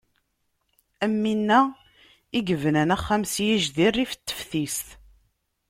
Am 1.05 1.15
winna 1.23 1.59
i 2.37 2.39
yebnan 2.47 2.93
axxam 2.95 3.23
s 3.33 3.35
yijdi 3.45 3.87
rrif 3.91 4.13
n 4.17 4.19
teftis. 4.27 4.77